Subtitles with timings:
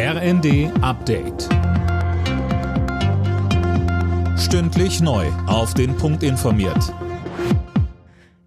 [0.00, 1.48] RND Update.
[4.38, 5.26] Stündlich neu.
[5.48, 6.94] Auf den Punkt informiert.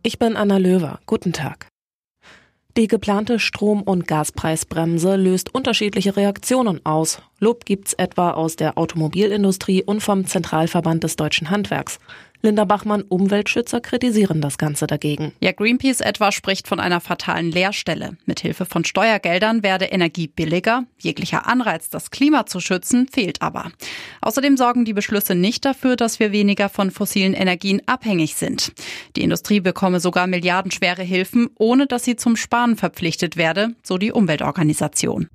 [0.01, 1.01] Ich bin Anna Löwer.
[1.05, 1.67] Guten Tag.
[2.77, 7.21] Die geplante Strom- und Gaspreisbremse löst unterschiedliche Reaktionen aus.
[7.41, 11.99] Lob gibt's etwa aus der Automobilindustrie und vom Zentralverband des deutschen Handwerks.
[12.43, 15.31] Linda Bachmann, Umweltschützer, kritisieren das Ganze dagegen.
[15.39, 18.17] Ja, Greenpeace etwa spricht von einer fatalen Leerstelle.
[18.25, 20.85] Mithilfe von Steuergeldern werde Energie billiger.
[20.97, 23.71] Jeglicher Anreiz, das Klima zu schützen, fehlt aber.
[24.21, 28.71] Außerdem sorgen die Beschlüsse nicht dafür, dass wir weniger von fossilen Energien abhängig sind.
[29.15, 34.11] Die Industrie bekomme sogar milliardenschwere Hilfen, ohne dass sie zum Sparen verpflichtet werde, so die
[34.11, 35.27] Umweltorganisation.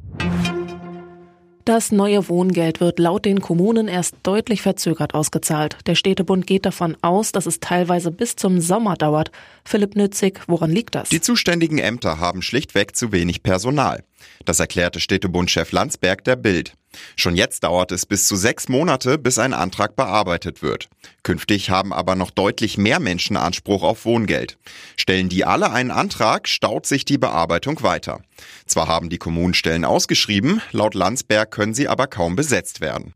[1.66, 5.76] Das neue Wohngeld wird laut den Kommunen erst deutlich verzögert ausgezahlt.
[5.86, 9.32] Der Städtebund geht davon aus, dass es teilweise bis zum Sommer dauert.
[9.64, 11.08] Philipp Nützig, woran liegt das?
[11.08, 14.04] Die zuständigen Ämter haben schlichtweg zu wenig Personal.
[14.44, 16.74] Das erklärte Städtebundchef Landsberg der Bild.
[17.16, 20.88] Schon jetzt dauert es bis zu sechs Monate, bis ein Antrag bearbeitet wird.
[21.22, 24.58] Künftig haben aber noch deutlich mehr Menschen Anspruch auf Wohngeld.
[24.96, 28.20] Stellen die alle einen Antrag, staut sich die Bearbeitung weiter.
[28.66, 33.12] Zwar haben die Kommunen Stellen ausgeschrieben, laut Landsberg können sie aber kaum besetzt werden.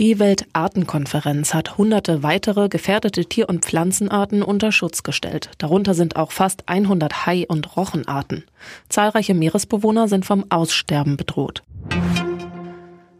[0.00, 5.50] Die Weltartenkonferenz hat hunderte weitere gefährdete Tier- und Pflanzenarten unter Schutz gestellt.
[5.58, 8.44] Darunter sind auch fast 100 Hai- und Rochenarten.
[8.88, 11.62] Zahlreiche Meeresbewohner sind vom Aussterben bedroht.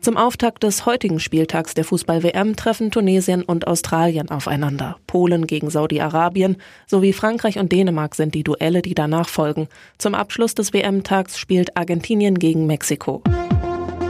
[0.01, 4.97] Zum Auftakt des heutigen Spieltags der Fußball-WM treffen Tunesien und Australien aufeinander.
[5.07, 9.69] Polen gegen Saudi-Arabien sowie Frankreich und Dänemark sind die Duelle, die danach folgen.
[9.99, 13.23] Zum Abschluss des WM-Tags spielt Argentinien gegen Mexiko.